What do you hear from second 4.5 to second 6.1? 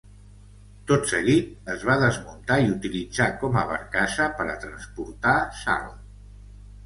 a transportar sal.